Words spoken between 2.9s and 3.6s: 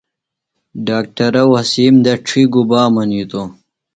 منِیتوۡ؟